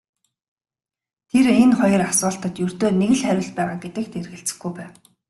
[1.29, 4.91] Тэр энэ хоёр асуултад ердөө нэг л хариулт байгаа гэдэгт эргэлзэхгүй байв.